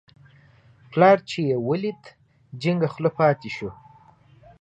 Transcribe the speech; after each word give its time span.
پلار 0.91 1.17
چې 1.29 1.39
یې 1.49 1.57
ولید، 1.67 2.03
جینګه 2.61 2.87
خوله 2.93 3.09
پاتې 3.19 3.49
شو. 3.55 3.69